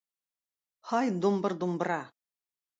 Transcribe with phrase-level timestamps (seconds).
[0.93, 2.03] Һай думбыр-думбра.